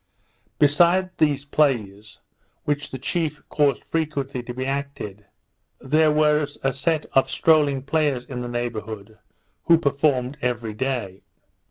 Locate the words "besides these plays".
0.57-2.17